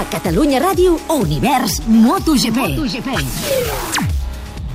[0.00, 2.56] A Catalunya Ràdio, Univers MotoGP.
[2.56, 3.08] MotoGP.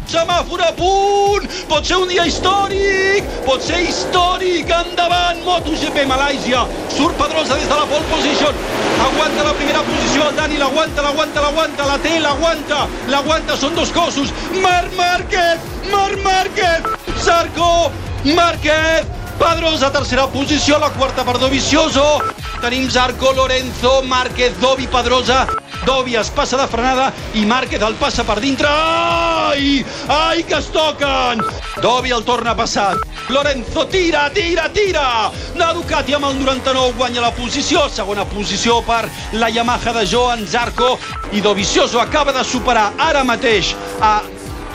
[0.05, 1.47] Semàfor a punt!
[1.65, 3.25] Pot ser un dia històric!
[3.47, 4.69] Pot ser històric!
[4.69, 6.61] Endavant, MotoGP Malàisia!
[6.93, 8.61] Surt Pedrosa des de la pole position.
[9.07, 13.89] Aguanta la primera posició, el Dani l'aguanta, l'aguanta, l'aguanta, la té, l'aguanta, l'aguanta, són dos
[13.97, 14.29] cossos.
[14.61, 15.69] Marc Márquez!
[15.89, 16.85] Marc Márquez!
[17.25, 17.89] Zarco!
[18.29, 19.09] Márquez!
[19.41, 22.21] Pedrosa, tercera posició, la quarta per Dovizioso.
[22.65, 25.45] Tenim Zarco, Lorenzo, Márquez, Dovi, Pedrosa.
[25.85, 28.65] Dovi es passa de frenada i Márquez el passa per dintre.
[28.65, 29.85] Ai!
[30.09, 31.43] Ai, que es toquen!
[31.83, 32.97] Dovi el torna a passar.
[33.29, 35.29] Lorenzo tira, tira, tira!
[35.61, 37.85] La Ducati amb el 99 guanya la posició.
[37.85, 39.03] Segona posició per
[39.37, 40.97] la Yamaha de Joan Zarco.
[41.37, 44.23] I Dovizioso acaba de superar ara mateix a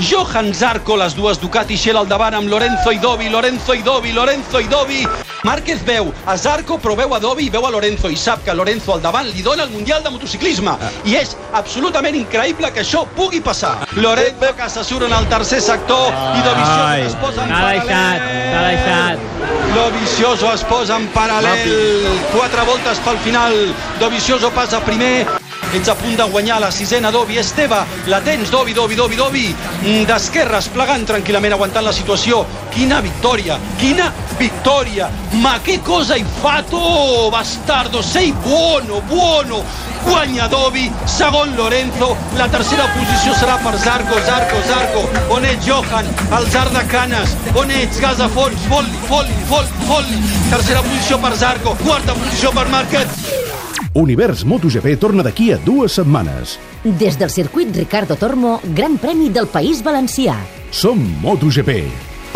[0.00, 4.12] Johan Zarco, les dues Ducati Shell al davant amb Lorenzo i Dovi, Lorenzo i Dovi,
[4.12, 5.00] Lorenzo i Dovi.
[5.44, 8.54] Márquez veu a Zarco, però veu a Dovi i veu a Lorenzo i sap que
[8.54, 10.76] Lorenzo al davant li dona el Mundial de Motociclisme.
[11.04, 13.74] I és absolutament increïble que això pugui passar.
[13.96, 18.26] Lorenzo que se surt en el tercer sector i Dovizioso es posa en s'ha deixat,
[18.54, 19.28] s'ha deixat.
[19.74, 22.18] Dovizioso es posa en paral·lel.
[22.32, 23.60] Quatre voltes pel final.
[24.00, 25.26] Dovizioso passa primer.
[25.72, 27.38] Ets a punt de guanyar la sisena Dovi.
[27.38, 27.76] Esteve,
[28.06, 29.54] la tens, Dovi, Dovi, Dovi, Dovi.
[29.84, 32.40] Mm, D'esquerres, plegant tranquil·lament, aguantant la situació.
[32.74, 35.10] Quina victòria, quina victòria.
[35.38, 38.02] Ma che cosa hai fatto, bastardo?
[38.02, 39.62] Sei buono, buono.
[40.02, 45.08] Guanya Dovi, segon Lorenzo, la tercera posició serà per Zarco, Zarco, Zarco.
[45.28, 46.08] On ets, Johan?
[46.32, 47.36] El Zar de Canes.
[47.54, 48.66] On ets, Gasafons?
[48.66, 50.22] Folli, Folli, Folli, Folli.
[50.48, 53.49] Tercera posició per Zarco, quarta posició per Márquez.
[53.92, 56.58] Univers MotoGP torna d'aquí a dues setmanes.
[56.84, 60.36] Des del circuit Ricardo Tormo, Gran Premi del País Valencià.
[60.70, 61.82] Som MotoGP.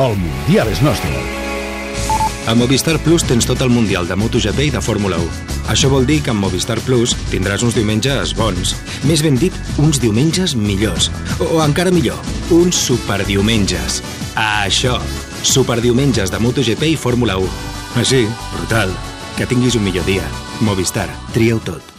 [0.02, 1.14] El Mundial és nostre.
[2.50, 5.54] A Movistar Plus tens tot el Mundial de MotoGP i de Fórmula 1.
[5.70, 8.74] Això vol dir que amb Movistar Plus tindràs uns diumenges bons.
[9.06, 11.08] Més ben dit, uns diumenges millors.
[11.38, 12.18] O, o encara millor,
[12.50, 14.02] uns superdiumenges.
[14.34, 14.98] Ah, això.
[15.46, 17.58] Superdiumenges de MotoGP i Fórmula 1.
[18.02, 18.26] Així,
[18.58, 18.90] brutal.
[19.36, 20.22] Que tinguis un millor dia.
[20.62, 21.08] Movistar.
[21.34, 21.93] Tria-ho tot.